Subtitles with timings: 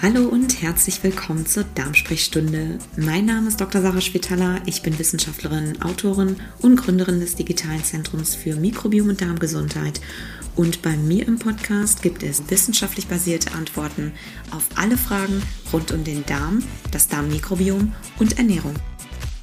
[0.00, 2.78] Hallo und herzlich willkommen zur Darmsprechstunde.
[2.96, 3.82] Mein Name ist Dr.
[3.82, 4.60] Sarah Spitaler.
[4.64, 10.00] Ich bin Wissenschaftlerin, Autorin und Gründerin des digitalen Zentrums für Mikrobiom und Darmgesundheit.
[10.54, 14.12] Und bei mir im Podcast gibt es wissenschaftlich basierte Antworten
[14.52, 16.62] auf alle Fragen rund um den Darm,
[16.92, 18.76] das Darmmikrobiom und Ernährung.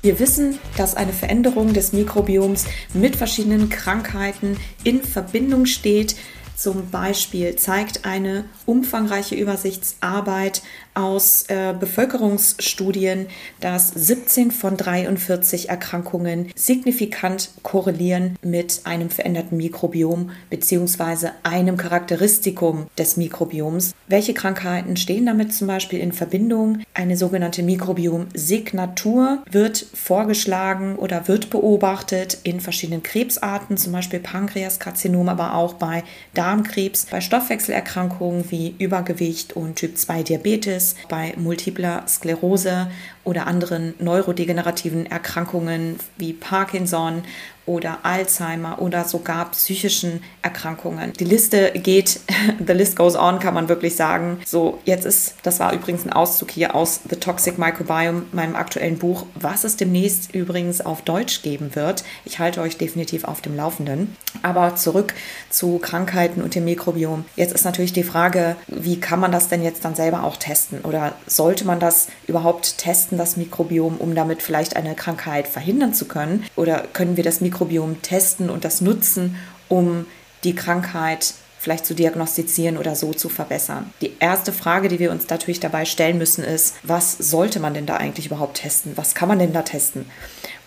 [0.04, 6.16] Wir wissen, dass eine Veränderung des Mikrobioms mit verschiedenen Krankheiten in Verbindung steht.
[6.56, 10.62] Zum Beispiel zeigt eine umfangreiche Übersichtsarbeit
[10.96, 13.28] aus äh, Bevölkerungsstudien,
[13.60, 21.30] dass 17 von 43 Erkrankungen signifikant korrelieren mit einem veränderten Mikrobiom bzw.
[21.44, 23.94] einem Charakteristikum des Mikrobioms.
[24.08, 26.84] Welche Krankheiten stehen damit zum Beispiel in Verbindung?
[26.94, 35.56] Eine sogenannte Mikrobiom-Signatur wird vorgeschlagen oder wird beobachtet in verschiedenen Krebsarten, zum Beispiel Pankreaskarzinom, aber
[35.56, 42.92] auch bei Darmkrebs, bei Stoffwechselerkrankungen wie Übergewicht und Typ 2 Diabetes ist bei multipler Sklerose
[43.24, 47.24] oder anderen neurodegenerativen Erkrankungen wie Parkinson
[47.66, 51.14] oder Alzheimer oder sogar psychischen Erkrankungen.
[51.14, 52.20] Die Liste geht,
[52.66, 54.40] the list goes on, kann man wirklich sagen.
[54.46, 58.98] So, jetzt ist, das war übrigens ein Auszug hier aus The Toxic Microbiome, meinem aktuellen
[58.98, 62.04] Buch, was es demnächst übrigens auf Deutsch geben wird.
[62.24, 64.16] Ich halte euch definitiv auf dem Laufenden.
[64.42, 65.14] Aber zurück
[65.50, 67.26] zu Krankheiten und dem Mikrobiom.
[67.36, 70.82] Jetzt ist natürlich die Frage, wie kann man das denn jetzt dann selber auch testen?
[70.82, 76.06] Oder sollte man das überhaupt testen, das Mikrobiom, um damit vielleicht eine Krankheit verhindern zu
[76.06, 76.44] können?
[76.56, 79.38] Oder können wir das Mikrobiom Mikrobiom testen und das nutzen,
[79.70, 80.06] um
[80.44, 83.92] die Krankheit vielleicht zu diagnostizieren oder so zu verbessern.
[84.02, 87.88] Die erste Frage, die wir uns natürlich dabei stellen müssen, ist, was sollte man denn
[87.88, 88.92] da eigentlich überhaupt testen?
[88.98, 90.06] Was kann man denn da testen?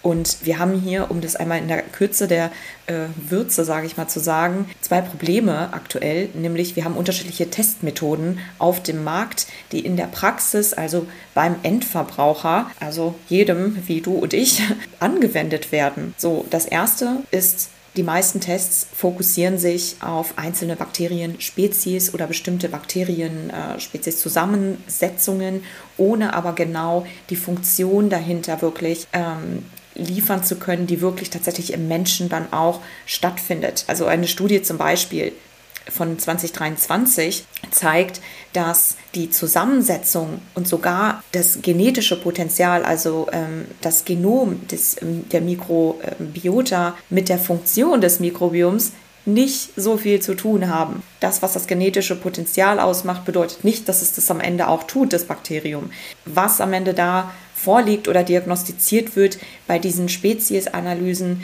[0.02, 2.50] Und wir haben hier, um das einmal in der Kürze der
[2.86, 6.28] äh, Würze, sage ich mal, zu sagen, zwei Probleme aktuell.
[6.34, 12.70] Nämlich wir haben unterschiedliche Testmethoden auf dem Markt, die in der Praxis, also beim Endverbraucher,
[12.80, 14.62] also jedem wie du und ich,
[15.00, 16.14] angewendet werden.
[16.16, 25.64] So, das erste ist die meisten Tests fokussieren sich auf einzelne Bakterienspezies oder bestimmte Bakterienspezies-Zusammensetzungen,
[25.96, 29.64] ohne aber genau die Funktion dahinter wirklich ähm,
[29.98, 33.84] liefern zu können, die wirklich tatsächlich im Menschen dann auch stattfindet.
[33.86, 35.32] Also eine Studie zum Beispiel
[35.90, 38.20] von 2023 zeigt,
[38.52, 45.40] dass die Zusammensetzung und sogar das genetische Potenzial, also ähm, das Genom des, ähm, der
[45.40, 48.92] Mikrobiota mit der Funktion des Mikrobioms
[49.28, 51.02] nicht so viel zu tun haben.
[51.20, 55.12] Das, was das genetische Potenzial ausmacht, bedeutet nicht, dass es das am Ende auch tut,
[55.12, 55.90] das Bakterium.
[56.24, 61.42] Was am Ende da vorliegt oder diagnostiziert wird bei diesen Speziesanalysen,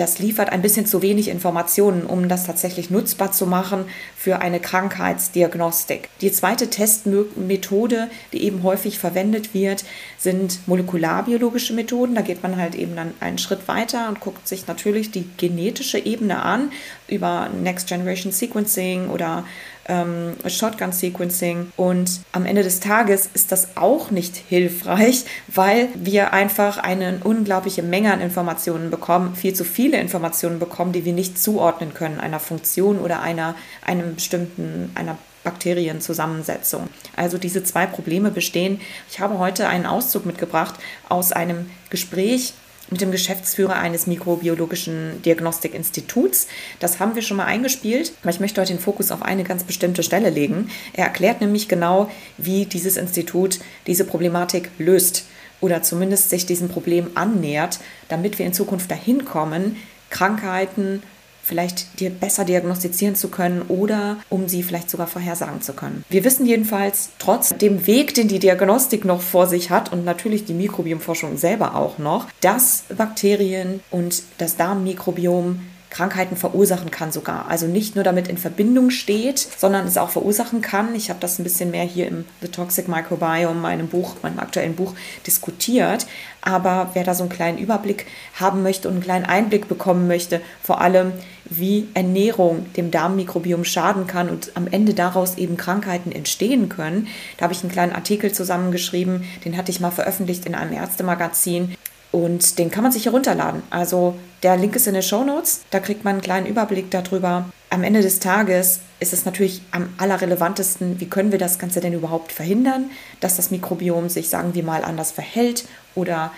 [0.00, 3.84] das liefert ein bisschen zu wenig Informationen, um das tatsächlich nutzbar zu machen
[4.16, 6.08] für eine Krankheitsdiagnostik.
[6.22, 9.84] Die zweite Testmethode, die eben häufig verwendet wird,
[10.16, 12.14] sind molekularbiologische Methoden.
[12.14, 15.98] Da geht man halt eben dann einen Schritt weiter und guckt sich natürlich die genetische
[15.98, 16.72] Ebene an
[17.06, 19.44] über Next Generation Sequencing oder
[19.86, 21.72] ähm, Shotgun Sequencing.
[21.76, 27.82] Und am Ende des Tages ist das auch nicht hilfreich, weil wir einfach eine unglaubliche
[27.82, 32.40] Menge an Informationen bekommen, viel zu viele Informationen bekommen, die wir nicht zuordnen können einer
[32.40, 33.54] Funktion oder einer,
[33.84, 36.88] einem bestimmten, einer Bakterienzusammensetzung.
[37.16, 38.80] Also diese zwei Probleme bestehen.
[39.10, 40.74] Ich habe heute einen Auszug mitgebracht
[41.08, 42.52] aus einem Gespräch
[42.90, 46.48] mit dem Geschäftsführer eines mikrobiologischen Diagnostikinstituts.
[46.78, 49.64] Das haben wir schon mal eingespielt, aber ich möchte heute den Fokus auf eine ganz
[49.64, 50.70] bestimmte Stelle legen.
[50.92, 55.24] Er erklärt nämlich genau, wie dieses Institut diese Problematik löst
[55.60, 59.76] oder zumindest sich diesem Problem annähert, damit wir in Zukunft dahin kommen,
[60.08, 61.02] Krankheiten
[61.42, 66.04] vielleicht dir besser diagnostizieren zu können oder um sie vielleicht sogar vorhersagen zu können.
[66.08, 70.44] Wir wissen jedenfalls, trotz dem Weg, den die Diagnostik noch vor sich hat und natürlich
[70.44, 77.48] die Mikrobiomforschung selber auch noch, dass Bakterien und das Darmmikrobiom Krankheiten verursachen kann sogar.
[77.48, 80.94] Also nicht nur damit in Verbindung steht, sondern es auch verursachen kann.
[80.94, 84.76] Ich habe das ein bisschen mehr hier im The Toxic Microbiome, meinem Buch, meinem aktuellen
[84.76, 84.94] Buch,
[85.26, 86.06] diskutiert.
[86.42, 88.06] Aber wer da so einen kleinen Überblick
[88.38, 91.12] haben möchte und einen kleinen Einblick bekommen möchte, vor allem
[91.44, 97.44] wie Ernährung dem Darmmikrobiom schaden kann und am Ende daraus eben Krankheiten entstehen können, da
[97.44, 101.74] habe ich einen kleinen Artikel zusammengeschrieben, den hatte ich mal veröffentlicht in einem Ärztemagazin.
[102.12, 103.62] Und den kann man sich herunterladen.
[103.70, 105.60] Also der Link ist in den Show Notes.
[105.70, 107.48] Da kriegt man einen kleinen Überblick darüber.
[107.68, 111.92] Am Ende des Tages ist es natürlich am allerrelevantesten, wie können wir das Ganze denn
[111.92, 112.90] überhaupt verhindern,
[113.20, 116.32] dass das Mikrobiom sich, sagen wir mal, anders verhält oder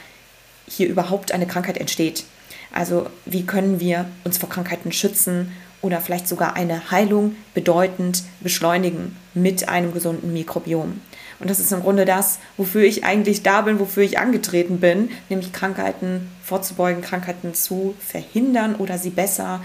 [0.69, 2.24] hier überhaupt eine Krankheit entsteht.
[2.72, 5.52] Also wie können wir uns vor Krankheiten schützen
[5.82, 11.00] oder vielleicht sogar eine Heilung bedeutend beschleunigen mit einem gesunden Mikrobiom.
[11.40, 15.11] Und das ist im Grunde das, wofür ich eigentlich da bin, wofür ich angetreten bin,
[15.29, 19.61] nämlich Krankheiten vorzubeugen, Krankheiten zu verhindern oder sie besser,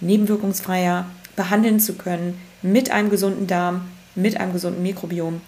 [0.00, 5.40] nebenwirkungsfreier behandeln zu können mit einem gesunden Darm, mit einem gesunden Mikrobiom.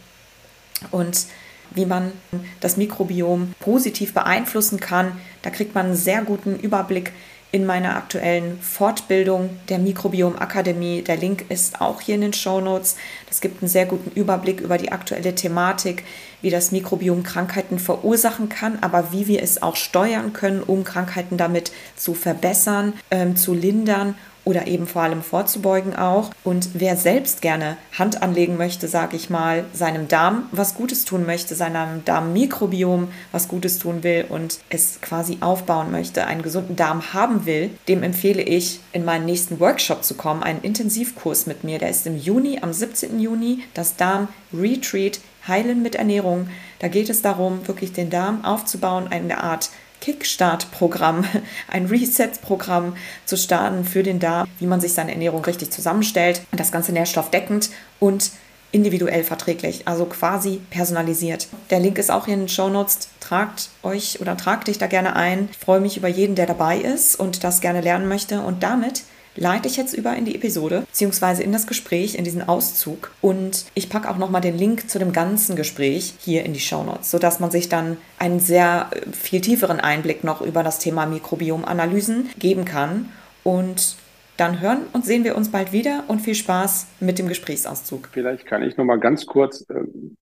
[0.91, 1.27] Und
[1.73, 2.11] wie man
[2.59, 5.13] das Mikrobiom positiv beeinflussen kann,
[5.43, 7.13] da kriegt man einen sehr guten Überblick
[7.53, 11.03] in meiner aktuellen Fortbildung der Mikrobiom Akademie.
[11.03, 12.97] Der Link ist auch hier in den Show Notes.
[13.29, 16.05] Das gibt einen sehr guten Überblick über die aktuelle Thematik,
[16.43, 21.37] wie das Mikrobiom Krankheiten verursachen kann, aber wie wir es auch steuern können, um Krankheiten
[21.37, 24.15] damit zu verbessern, ähm, zu lindern
[24.45, 26.31] oder eben vor allem vorzubeugen auch.
[26.45, 31.27] Und wer selbst gerne Hand anlegen möchte, sage ich mal, seinem Darm was Gutes tun
[31.27, 37.13] möchte, seinem Darmmikrobiom was Gutes tun will und es quasi aufbauen möchte, einen gesunden Darm
[37.13, 41.79] haben will, dem empfehle ich, in meinen nächsten Workshop zu kommen, einen Intensivkurs mit mir.
[41.79, 43.21] Der ist im Juni, am 17.
[43.21, 46.49] Juni, das Darm Retreat Heilen mit Ernährung.
[46.81, 49.71] Da geht es darum, wirklich den Darm aufzubauen, eine Art
[50.01, 51.25] Kickstart-Programm,
[51.69, 56.43] ein Reset-Programm zu starten für den Darm, wie man sich seine Ernährung richtig zusammenstellt.
[56.53, 58.31] Das Ganze nährstoffdeckend und
[58.73, 61.49] individuell verträglich, also quasi personalisiert.
[61.71, 63.09] Der Link ist auch in den Show Notes.
[63.19, 65.49] Tragt euch oder tragt dich da gerne ein.
[65.51, 68.41] Ich freue mich über jeden, der dabei ist und das gerne lernen möchte.
[68.43, 69.03] Und damit
[69.37, 73.13] leite ich jetzt über in die Episode, beziehungsweise in das Gespräch, in diesen Auszug.
[73.21, 76.83] Und ich packe auch nochmal den Link zu dem ganzen Gespräch hier in die Show
[76.83, 81.07] Notes, sodass man sich dann einen sehr äh, viel tieferen Einblick noch über das Thema
[81.07, 83.11] Mikrobiomanalysen geben kann.
[83.43, 83.97] Und
[84.37, 88.09] dann hören und sehen wir uns bald wieder und viel Spaß mit dem Gesprächsauszug.
[88.13, 89.85] Vielleicht kann ich nochmal ganz kurz äh,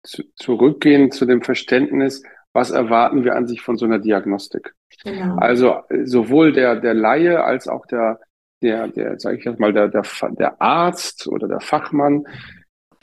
[0.04, 2.22] zu, zurückgehen zu dem Verständnis,
[2.52, 4.74] was erwarten wir an sich von so einer Diagnostik.
[5.04, 5.36] Genau.
[5.38, 8.20] Also äh, sowohl der, der Laie als auch der
[8.62, 10.02] der, der, sage ich jetzt mal, der, der,
[10.38, 12.24] der Arzt oder der Fachmann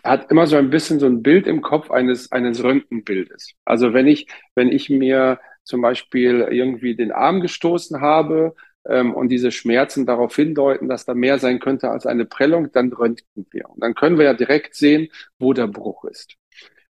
[0.03, 3.53] hat immer so ein bisschen so ein Bild im Kopf eines, eines Röntgenbildes.
[3.63, 8.53] Also wenn ich, wenn ich mir zum Beispiel irgendwie den Arm gestoßen habe
[8.85, 12.91] ähm, und diese Schmerzen darauf hindeuten, dass da mehr sein könnte als eine Prellung, dann
[12.91, 13.69] röntgen wir.
[13.69, 15.07] Und dann können wir ja direkt sehen,
[15.39, 16.35] wo der Bruch ist.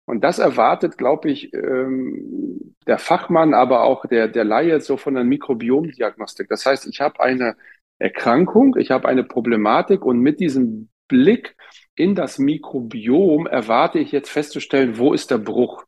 [0.05, 5.13] Und das erwartet, glaube ich, ähm, der Fachmann, aber auch der, der Laie so von
[5.15, 6.47] der Mikrobiomdiagnostik.
[6.49, 7.55] Das heißt, ich habe eine
[7.99, 11.55] Erkrankung, ich habe eine Problematik und mit diesem Blick
[11.95, 15.83] in das Mikrobiom erwarte ich jetzt festzustellen, wo ist der Bruch.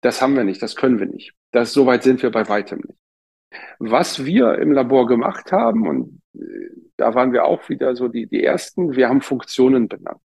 [0.00, 1.32] Das haben wir nicht, das können wir nicht.
[1.50, 2.98] Das, so weit sind wir bei weitem nicht.
[3.78, 8.26] Was wir im Labor gemacht haben, und äh, da waren wir auch wieder so die,
[8.26, 10.22] die Ersten, wir haben Funktionen benannt.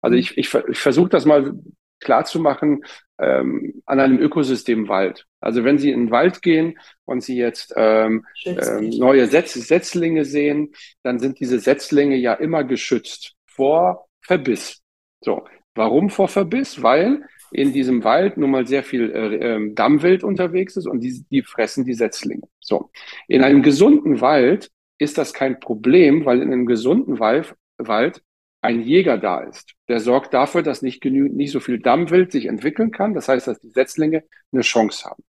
[0.00, 1.54] Also ich, ich, ich versuche das mal
[2.00, 2.84] klarzumachen
[3.18, 5.26] ähm, an einem Ökosystem Wald.
[5.44, 10.24] Also wenn Sie in den Wald gehen und Sie jetzt ähm, ähm, neue Setz Setzlinge
[10.24, 14.80] sehen, dann sind diese Setzlinge ja immer geschützt vor Verbiss.
[15.20, 15.44] So,
[15.74, 16.82] warum vor Verbiss?
[16.82, 21.24] Weil in diesem Wald nun mal sehr viel äh, ähm, Dammwild unterwegs ist und die,
[21.30, 22.48] die fressen die Setzlinge.
[22.60, 22.90] So,
[23.28, 28.22] in einem gesunden Wald ist das kein Problem, weil in einem gesunden Wald, Wald
[28.60, 29.74] ein Jäger da ist.
[29.88, 33.12] Der sorgt dafür, dass nicht genügend, nicht so viel Dammwild sich entwickeln kann.
[33.12, 35.22] Das heißt, dass die Setzlinge eine Chance haben.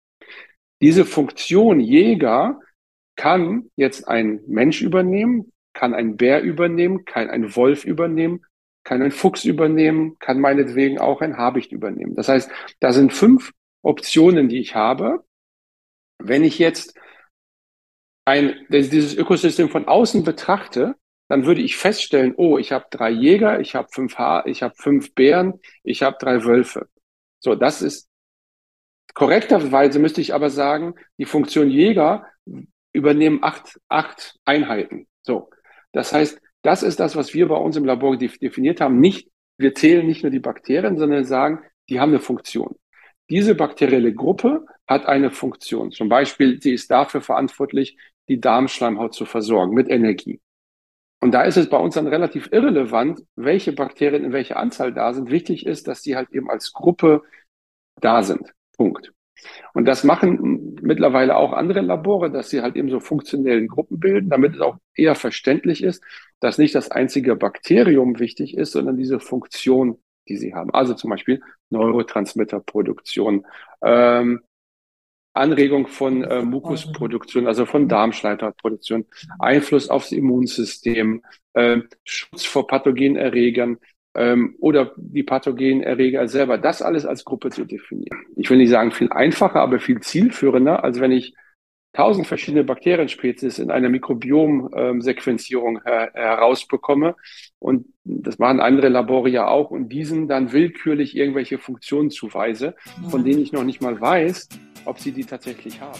[0.83, 2.59] Diese Funktion Jäger
[3.15, 8.45] kann jetzt ein Mensch übernehmen, kann ein Bär übernehmen, kann ein Wolf übernehmen,
[8.83, 12.15] kann ein Fuchs übernehmen, kann meinetwegen auch ein Habicht übernehmen.
[12.15, 15.23] Das heißt, da sind fünf Optionen, die ich habe.
[16.21, 16.99] Wenn ich jetzt
[18.25, 20.95] ein, dieses Ökosystem von außen betrachte,
[21.29, 24.75] dann würde ich feststellen, oh, ich habe drei Jäger, ich habe fünf ha ich habe
[24.75, 26.89] fünf Bären, ich habe drei Wölfe.
[27.39, 28.09] So, das ist
[29.13, 32.25] korrekterweise müsste ich aber sagen, die Funktion Jäger
[32.93, 35.07] übernehmen acht, acht Einheiten.
[35.21, 35.49] So,
[35.91, 38.99] das heißt, das ist das, was wir bei uns im Labor definiert haben.
[38.99, 42.75] Nicht, wir zählen nicht nur die Bakterien, sondern sagen, die haben eine Funktion.
[43.29, 45.91] Diese bakterielle Gruppe hat eine Funktion.
[45.91, 50.39] Zum Beispiel, sie ist dafür verantwortlich, die Darmschleimhaut zu versorgen mit Energie.
[51.19, 55.13] Und da ist es bei uns dann relativ irrelevant, welche Bakterien in welcher Anzahl da
[55.13, 55.29] sind.
[55.29, 57.23] Wichtig ist, dass die halt eben als Gruppe
[58.01, 58.53] da sind.
[58.77, 59.13] Punkt.
[59.73, 64.29] Und das machen mittlerweile auch andere Labore, dass sie halt eben so funktionellen Gruppen bilden,
[64.29, 66.03] damit es auch eher verständlich ist,
[66.39, 70.73] dass nicht das einzige Bakterium wichtig ist, sondern diese Funktion, die sie haben.
[70.73, 73.45] Also zum Beispiel Neurotransmitterproduktion,
[73.81, 74.41] ähm,
[75.33, 79.05] Anregung von äh, Mukusproduktion, also von Darmschleimhautproduktion,
[79.39, 83.77] Einfluss aufs Immunsystem, äh, Schutz vor Pathogenerregern
[84.15, 88.25] ähm, oder die Pathogenerreger selber, das alles als Gruppe zu definieren.
[88.35, 91.33] Ich will nicht sagen viel einfacher, aber viel zielführender, als wenn ich
[91.93, 97.15] tausend verschiedene Bakterienspezies in einer Mikrobiom-Sequenzierung her herausbekomme.
[97.59, 102.75] Und das machen andere Labore ja auch und diesen dann willkürlich irgendwelche Funktionen zuweise,
[103.09, 104.49] von denen ich noch nicht mal weiß,
[104.85, 105.99] ob sie die tatsächlich haben.